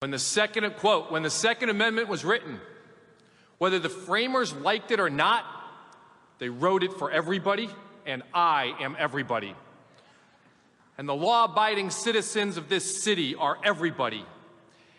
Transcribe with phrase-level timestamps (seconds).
[0.00, 2.58] When the second quote, when the Second Amendment was written,
[3.58, 5.44] whether the framers liked it or not,
[6.38, 7.68] they wrote it for everybody,
[8.06, 9.54] and I am everybody.
[10.96, 14.24] And the law abiding citizens of this city are everybody.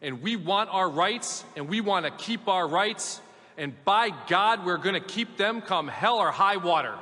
[0.00, 3.20] And we want our rights, and we want to keep our rights,
[3.58, 6.94] and by God, we're going to keep them come hell or high water.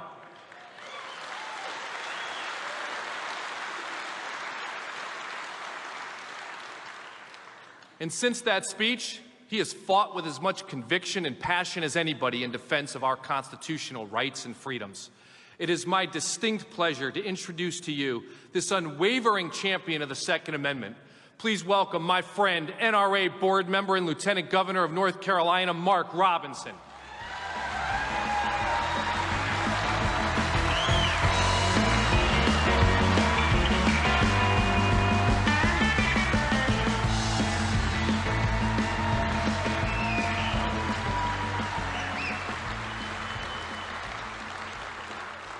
[8.03, 12.43] And since that speech, he has fought with as much conviction and passion as anybody
[12.43, 15.11] in defense of our constitutional rights and freedoms.
[15.57, 20.57] It is my distinct pleasure to introduce to you this unwavering champion of the Second
[20.57, 20.97] Amendment.
[21.39, 26.75] Please welcome my friend, NRA board member and Lieutenant Governor of North Carolina, Mark Robinson.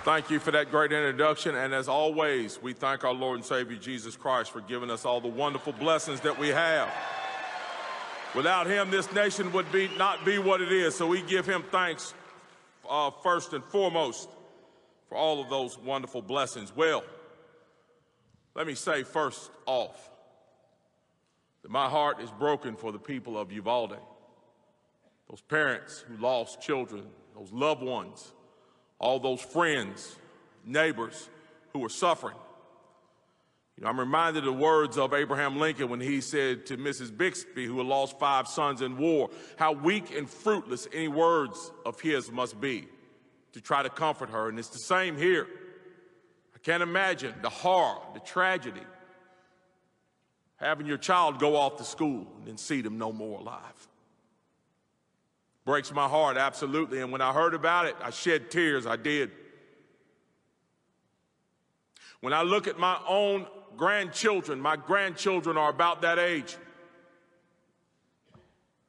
[0.05, 1.55] Thank you for that great introduction.
[1.55, 5.21] And as always, we thank our Lord and Savior Jesus Christ for giving us all
[5.21, 6.93] the wonderful blessings that we have.
[8.35, 10.97] Without him, this nation would be, not be what it is.
[10.97, 12.15] So we give him thanks
[12.91, 14.29] uh, first and foremost
[15.09, 16.75] for all of those wonderful blessings.
[16.75, 17.05] Well,
[18.57, 20.11] let me say first off
[21.63, 23.99] that my heart is broken for the people of Uvalde.
[25.31, 27.05] Those parents who lost children,
[27.37, 28.33] those loved ones
[29.03, 30.17] all those friends,
[30.65, 31.29] neighbors
[31.73, 32.37] who are suffering.
[33.77, 37.15] You know, I'm reminded of the words of Abraham Lincoln when he said to Mrs.
[37.15, 42.01] Bixby, who had lost five sons in war, how weak and fruitless any words of
[42.01, 42.87] his must be
[43.53, 44.49] to try to comfort her.
[44.49, 45.47] And it's the same here.
[46.55, 48.83] I can't imagine the horror, the tragedy,
[50.57, 53.89] having your child go off to school and then see them no more alive.
[55.65, 57.01] Breaks my heart, absolutely.
[57.01, 58.87] And when I heard about it, I shed tears.
[58.87, 59.31] I did.
[62.21, 66.57] When I look at my own grandchildren, my grandchildren are about that age.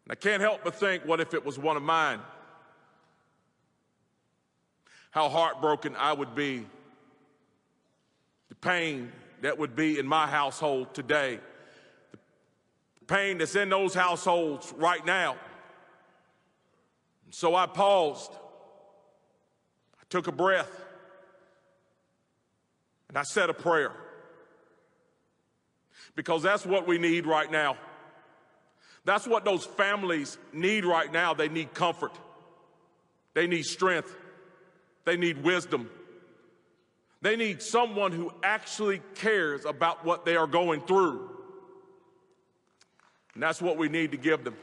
[0.05, 2.19] And I can't help but think, what if it was one of mine?
[5.11, 6.65] How heartbroken I would be.
[8.49, 9.11] The pain
[9.41, 11.39] that would be in my household today.
[12.99, 15.35] The pain that's in those households right now.
[17.33, 18.31] So I paused.
[19.99, 20.69] I took a breath.
[23.09, 23.91] And I said a prayer.
[26.15, 27.75] Because that's what we need right now.
[29.03, 31.33] That's what those families need right now.
[31.33, 32.11] They need comfort.
[33.33, 34.15] They need strength.
[35.03, 35.89] They need wisdom.
[37.23, 41.31] They need someone who actually cares about what they are going through.
[43.33, 44.55] And that's what we need to give them.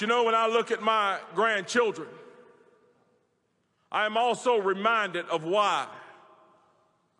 [0.00, 2.08] But you know, when I look at my grandchildren,
[3.92, 5.88] I am also reminded of why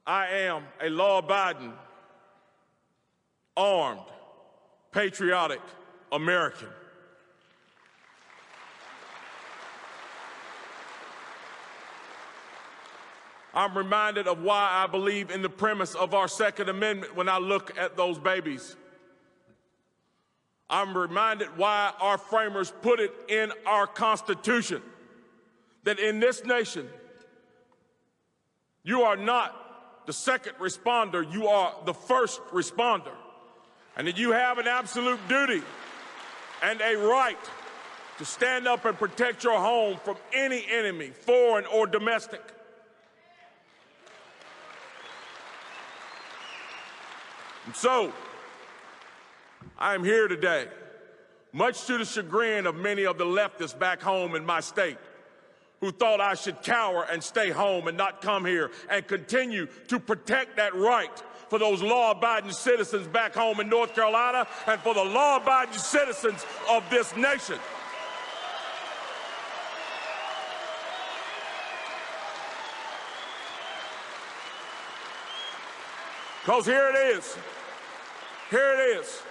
[0.06, 1.74] I am a law abiding,
[3.54, 4.00] armed,
[4.92, 5.60] patriotic
[6.10, 6.68] American.
[13.52, 17.36] I'm reminded of why I believe in the premise of our Second Amendment when I
[17.36, 18.74] look at those babies.
[20.70, 24.80] I'm reminded why our framers put it in our Constitution
[25.82, 26.88] that in this nation,
[28.84, 33.12] you are not the second responder, you are the first responder.
[33.96, 35.62] And that you have an absolute duty
[36.62, 37.38] and a right
[38.18, 42.42] to stand up and protect your home from any enemy, foreign or domestic.
[47.66, 48.12] And so,
[49.80, 50.68] I am here today,
[51.52, 54.98] much to the chagrin of many of the leftists back home in my state
[55.80, 59.98] who thought I should cower and stay home and not come here and continue to
[59.98, 65.02] protect that right for those law-abiding citizens back home in North Carolina and for the
[65.02, 67.58] law-abiding citizens of this nation.
[76.44, 77.38] Because here it is.
[78.50, 79.22] Here it is.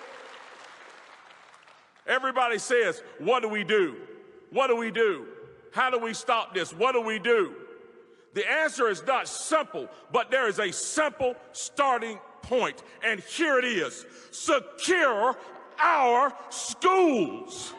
[2.10, 3.96] Everybody says, What do we do?
[4.50, 5.28] What do we do?
[5.72, 6.74] How do we stop this?
[6.74, 7.54] What do we do?
[8.34, 13.66] The answer is not simple, but there is a simple starting point, and here it
[13.66, 15.36] is secure
[15.80, 17.74] our schools.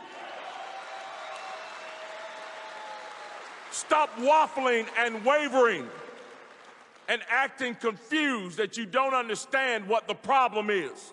[3.72, 5.88] Stop waffling and wavering
[7.08, 11.12] and acting confused that you don't understand what the problem is.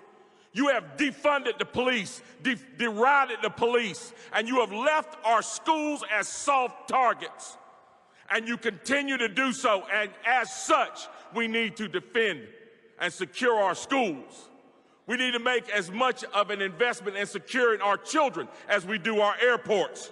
[0.58, 6.04] You have defunded the police, de- derided the police, and you have left our schools
[6.12, 7.56] as soft targets.
[8.32, 11.02] And you continue to do so, and as such,
[11.36, 12.48] we need to defend
[13.00, 14.50] and secure our schools.
[15.06, 18.98] We need to make as much of an investment in securing our children as we
[18.98, 20.12] do our airports.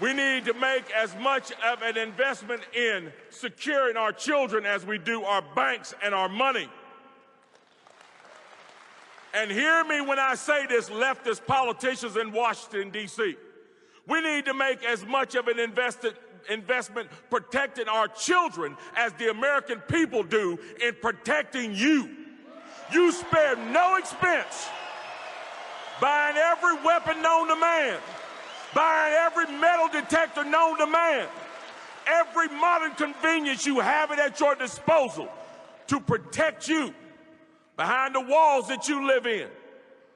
[0.00, 4.98] We need to make as much of an investment in securing our children as we
[4.98, 6.68] do our banks and our money.
[9.34, 13.36] And hear me when I say this, leftist politicians in Washington, D.C.
[14.06, 16.14] We need to make as much of an invested
[16.50, 22.10] investment protecting our children as the American people do in protecting you.
[22.92, 24.68] You spare no expense
[26.00, 27.98] buying every weapon known to man,
[28.74, 31.28] buying every metal detector known to man,
[32.06, 35.28] every modern convenience you have it at your disposal
[35.88, 36.94] to protect you
[37.76, 39.48] behind the walls that you live in.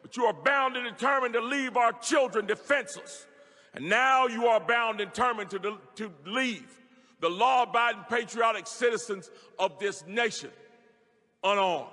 [0.03, 3.27] But you are bound and determined to leave our children defenseless.
[3.75, 6.73] And now you are bound and determined to, to leave
[7.21, 10.51] the law abiding patriotic citizens of this nation
[11.43, 11.87] unarmed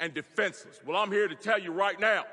[0.00, 0.80] and defenseless.
[0.84, 2.24] Well, I'm here to tell you right now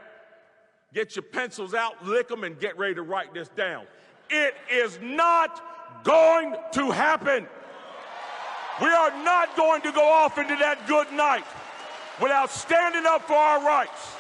[0.94, 3.86] get your pencils out, lick them, and get ready to write this down.
[4.30, 7.48] It is not going to happen.
[8.82, 11.44] We are not going to go off into that good night
[12.22, 14.16] without standing up for our rights.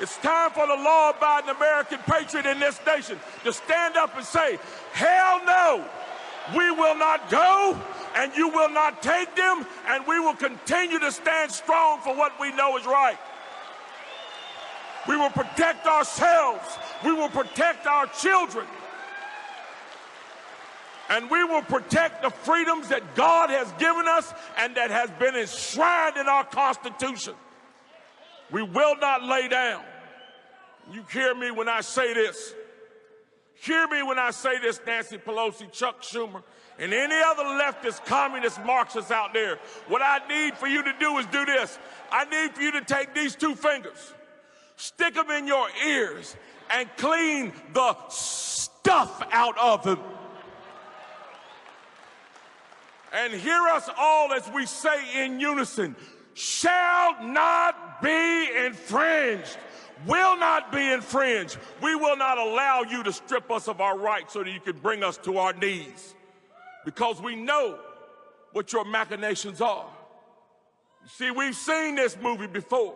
[0.00, 4.24] It's time for the law abiding American patriot in this nation to stand up and
[4.24, 4.58] say,
[4.92, 5.84] Hell no,
[6.56, 7.78] we will not go,
[8.16, 12.32] and you will not take them, and we will continue to stand strong for what
[12.40, 13.18] we know is right.
[15.08, 18.66] We will protect ourselves, we will protect our children,
[21.08, 25.34] and we will protect the freedoms that God has given us and that has been
[25.34, 27.34] enshrined in our Constitution.
[28.52, 29.82] We will not lay down.
[30.92, 32.54] You hear me when I say this.
[33.54, 36.42] Hear me when I say this, Nancy Pelosi, Chuck Schumer,
[36.78, 39.58] and any other leftist, communist, Marxists out there.
[39.88, 41.78] What I need for you to do is do this.
[42.10, 44.14] I need for you to take these two fingers,
[44.80, 46.36] stick them in your ears,
[46.70, 49.98] and clean the stuff out of them.
[53.12, 55.96] And hear us all as we say in unison
[56.34, 59.56] shall not be infringed
[60.06, 61.58] will not be infringed.
[61.82, 64.78] We will not allow you to strip us of our rights so that you can
[64.78, 66.14] bring us to our knees
[66.84, 67.78] because we know
[68.52, 69.86] what your machinations are.
[71.06, 72.94] See, we've seen this movie before.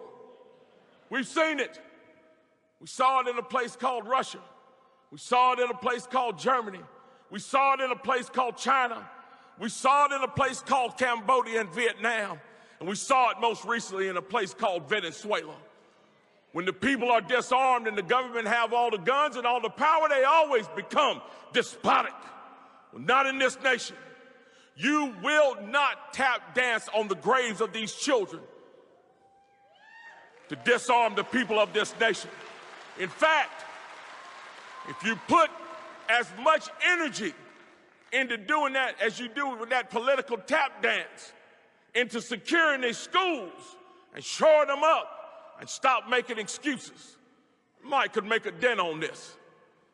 [1.10, 1.80] We've seen it.
[2.80, 4.40] We saw it in a place called Russia.
[5.10, 6.80] We saw it in a place called Germany.
[7.30, 9.08] We saw it in a place called China.
[9.58, 12.40] We saw it in a place called Cambodia and Vietnam.
[12.80, 15.54] And we saw it most recently in a place called Venezuela.
[16.52, 19.70] When the people are disarmed and the government have all the guns and all the
[19.70, 21.20] power, they always become
[21.52, 22.12] despotic.
[22.92, 23.96] Well, not in this nation.
[24.76, 28.42] You will not tap dance on the graves of these children
[30.54, 32.30] to disarm the people of this nation.
[32.98, 33.64] In fact,
[34.88, 35.50] if you put
[36.08, 37.32] as much energy
[38.12, 41.32] into doing that as you do with that political tap dance,
[41.94, 43.76] into securing these schools
[44.14, 45.10] and shoring them up,
[45.60, 47.16] and stop making excuses.
[47.84, 49.36] Mike could make a dent on this.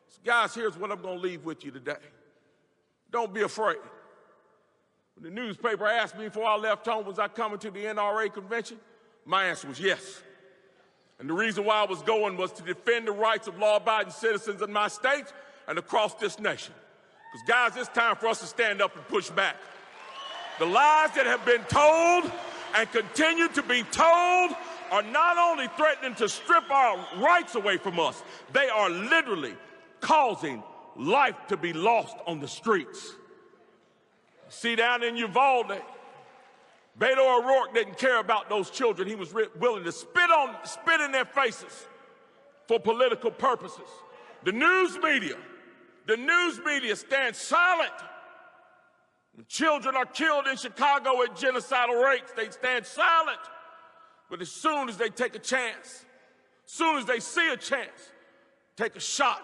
[0.07, 1.93] So guys, here's what I'm going to leave with you today.
[3.11, 3.77] Don't be afraid.
[5.15, 8.33] When the newspaper asked me before I left home, was I coming to the NRA
[8.33, 8.77] convention?
[9.25, 10.23] My answer was yes.
[11.21, 14.11] And the reason why I was going was to defend the rights of law abiding
[14.11, 15.25] citizens in my state
[15.67, 16.73] and across this nation.
[17.31, 19.55] Because, guys, it's time for us to stand up and push back.
[20.57, 22.31] The lies that have been told
[22.75, 24.51] and continue to be told
[24.89, 29.53] are not only threatening to strip our rights away from us, they are literally
[29.99, 30.63] causing
[30.95, 33.13] life to be lost on the streets.
[34.49, 35.79] See, down in Uvalde,
[36.99, 39.07] Beto O'Rourke didn't care about those children.
[39.07, 41.87] He was willing to spit on, spit in their faces
[42.67, 43.87] for political purposes.
[44.43, 45.35] The news media,
[46.07, 47.91] the news media stands silent.
[49.33, 53.39] When children are killed in Chicago at genocidal rates, they stand silent.
[54.29, 56.05] But as soon as they take a chance,
[56.65, 58.11] as soon as they see a chance,
[58.75, 59.41] take a shot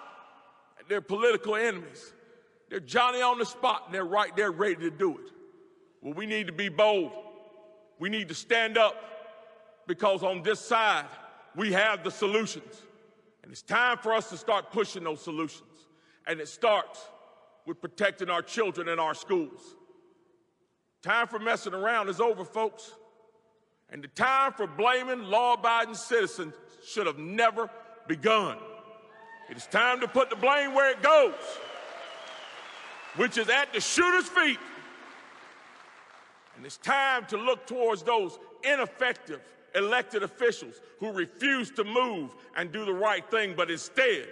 [0.79, 2.13] at their political enemies,
[2.69, 5.31] they're Johnny on the spot and they're right there ready to do it.
[6.01, 7.11] Well, we need to be bold.
[7.99, 8.95] We need to stand up
[9.87, 11.05] because on this side,
[11.55, 12.81] we have the solutions.
[13.43, 15.63] And it's time for us to start pushing those solutions.
[16.27, 16.99] And it starts
[17.65, 19.61] with protecting our children in our schools.
[21.01, 22.91] Time for messing around is over, folks.
[23.89, 26.53] And the time for blaming law abiding citizens
[26.85, 27.69] should have never
[28.07, 28.57] begun.
[29.49, 31.33] It is time to put the blame where it goes,
[33.15, 34.59] which is at the shooter's feet.
[36.57, 39.39] And it's time to look towards those ineffective
[39.75, 44.27] elected officials who refuse to move and do the right thing, but instead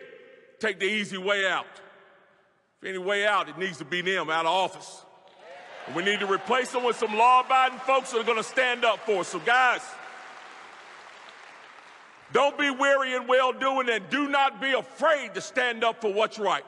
[0.60, 1.67] take the easy way out.
[2.82, 5.05] If any way out, it needs to be them out of office.
[5.86, 8.44] And we need to replace them with some law abiding folks that are going to
[8.44, 9.27] stand up for us.
[9.27, 9.82] So, guys,
[12.34, 16.12] don't be weary in well doing and do not be afraid to stand up for
[16.12, 16.65] what's right.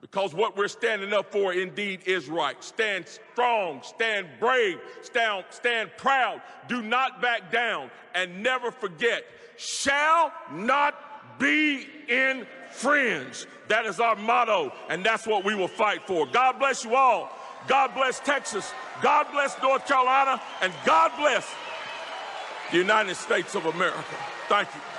[0.00, 2.62] Because what we're standing up for indeed is right.
[2.62, 6.42] Stand strong, stand brave, stand, stand proud.
[6.68, 9.24] Do not back down and never forget,
[9.56, 13.46] shall not be infringed.
[13.68, 16.26] That is our motto, and that's what we will fight for.
[16.26, 17.30] God bless you all.
[17.66, 18.72] God bless Texas.
[19.02, 20.40] God bless North Carolina.
[20.62, 21.52] And God bless
[22.70, 24.04] the United States of America.
[24.48, 24.95] Thank you.